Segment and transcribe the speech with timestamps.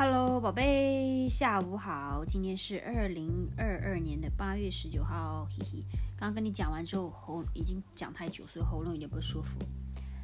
[0.00, 2.24] Hello，宝贝，下午好。
[2.24, 5.84] 今天是二零二二年的八月十九号，嘿嘿。
[6.16, 9.58] 刚刚跟你讲完之后，喉已经讲太久，所以喉咙有点不舒服。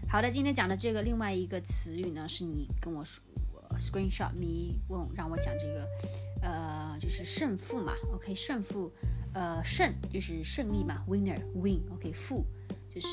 [0.09, 3.21] 好的，今天讲的这个另外一个词语呢，是你跟我说
[3.81, 5.89] screenshot me 问让我讲这个，
[6.41, 7.95] 呃，就是胜负嘛。
[8.13, 8.93] OK，胜负，
[9.33, 11.81] 呃，胜就是胜利嘛，winner win。
[11.91, 12.47] OK，负
[12.89, 13.09] 就是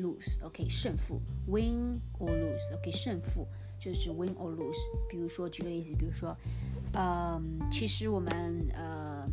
[0.00, 0.40] lose。
[0.44, 2.76] OK，胜负 win or lose。
[2.76, 3.48] OK，胜负。
[3.79, 4.77] 就是 win or lose。
[5.09, 6.35] 比如说，举个例子，比如说，
[6.93, 9.27] 嗯，其实我们呃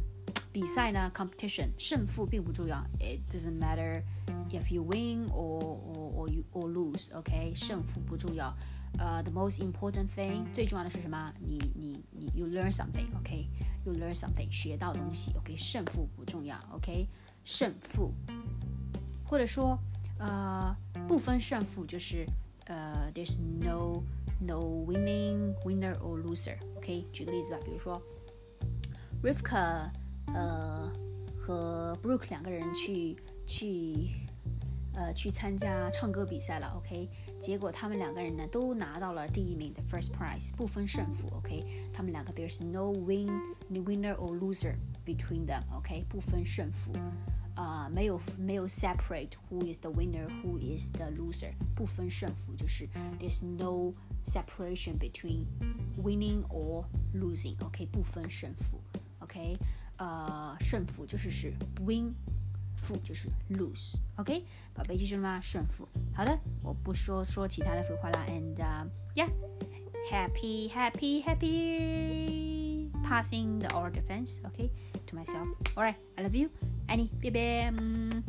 [0.52, 4.02] 比赛呢，competition 胜负并不重要，it doesn't matter
[4.51, 8.55] if you win or or or you or lose。OK，胜负不重要。
[8.98, 11.33] 呃、uh,，the most important thing 最重要的是什么？
[11.38, 15.33] 你你你 you learn something。OK，you learn something 学到东西。
[15.37, 16.59] OK，胜负不重要。
[16.73, 17.06] OK，
[17.45, 18.12] 胜负，
[19.24, 19.79] 或者说
[20.19, 22.27] 呃不分胜负就是
[22.66, 24.04] 呃 there's no
[24.40, 26.58] no winning winner or loser。
[26.77, 28.02] OK，举个例子吧，比如说
[29.24, 29.90] Rivka
[30.34, 30.91] 呃
[31.38, 34.10] 和 Brooke 两个人去去
[34.94, 41.63] 呃去参加唱歌比赛了，OK，结果他们两个人呢都拿到了第一名的 first prize，不分胜负，OK，
[41.94, 43.29] 他们两个 there's no win
[43.70, 46.91] winner or loser between them，OK，不分胜负。
[47.54, 53.93] 啊、uh,，没有没有 separate who is the winner, who is the loser，不分胜负，就是 there's no
[54.24, 55.45] separation between
[56.02, 57.87] winning or losing，OK，、okay?
[57.88, 58.80] 不分胜负，
[59.18, 59.59] OK，
[59.99, 61.52] 呃，胜负就是是
[61.85, 62.15] win，
[62.76, 64.44] 负就是 lose，OK，、okay?
[64.72, 65.41] 宝贝记住了吗？
[65.41, 65.87] 胜负。
[66.15, 72.53] 好的，我不说说其他的废话啦，and、uh, yeah，happy happy happy
[73.06, 74.72] passing the oral defense okay
[75.06, 75.47] to myself.
[75.78, 76.50] All right i love you.
[76.89, 78.23] Annie bye bye mm.